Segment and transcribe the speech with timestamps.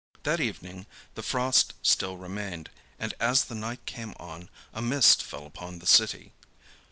[0.23, 5.45] That evening the frost still remained, and as the night came on a mist fell
[5.45, 6.33] upon the city.